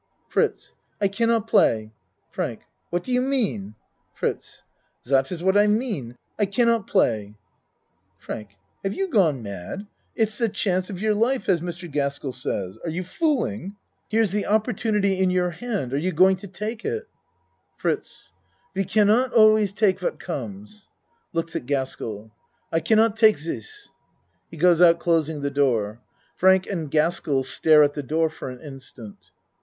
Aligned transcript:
FRITZ 0.29 0.73
I 0.99 1.07
cannot 1.09 1.45
play. 1.45 1.91
FRANK 2.31 2.61
What 2.89 3.03
do 3.03 3.13
you 3.13 3.21
mean? 3.21 3.75
FRITZ 4.15 4.63
Dot 5.05 5.31
is 5.31 5.43
what 5.43 5.55
I 5.55 5.67
mean. 5.67 6.17
I 6.39 6.47
cannot 6.47 6.87
play. 6.87 7.35
FRANK 8.17 8.55
Have 8.81 8.95
you 8.95 9.09
gone 9.09 9.43
mad? 9.43 9.85
It's 10.15 10.39
the 10.39 10.49
chance 10.49 10.89
of 10.89 10.99
your 10.99 11.13
life, 11.13 11.47
as 11.47 11.59
Mr. 11.61 11.85
Gaskell 11.87 12.31
says. 12.33 12.79
Are 12.83 12.89
you 12.89 13.03
fooling? 13.03 13.75
Here's 14.09 14.31
the 14.31 14.47
opportunity 14.47 15.19
in 15.19 15.29
your 15.29 15.51
hand 15.51 15.93
are 15.93 15.97
you 15.99 16.11
go 16.11 16.29
ACT 16.29 16.29
II 16.29 16.31
71 16.31 16.31
ing 16.31 16.37
to 16.37 16.47
take 16.47 16.85
it? 16.85 17.07
FRITZ 17.77 18.31
We 18.73 18.85
cannot 18.85 19.33
always 19.33 19.71
take 19.71 20.01
what 20.01 20.19
comes. 20.19 20.89
(Looks 21.31 21.55
at 21.55 21.67
Cask 21.67 22.01
ell.) 22.01 22.31
I 22.71 22.79
cannot 22.79 23.17
take 23.17 23.37
dis. 23.37 23.89
(He 24.49 24.57
goes 24.57 24.81
out 24.81 24.97
closing 24.97 25.41
the 25.43 25.51
door. 25.51 26.01
Frank 26.35 26.65
and 26.65 26.89
Gaskell 26.89 27.43
stare 27.43 27.83
at 27.83 27.93
the 27.93 28.01
door 28.01 28.31
for 28.31 28.49
an 28.49 28.61
instant.) 28.61 29.29